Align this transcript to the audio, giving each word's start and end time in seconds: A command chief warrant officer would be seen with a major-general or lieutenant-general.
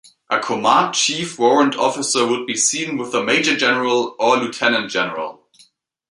A 0.31 0.39
command 0.39 0.95
chief 0.95 1.37
warrant 1.37 1.75
officer 1.75 2.25
would 2.25 2.47
be 2.47 2.57
seen 2.57 2.97
with 2.97 3.13
a 3.13 3.23
major-general 3.23 4.15
or 4.17 4.35
lieutenant-general. 4.37 5.43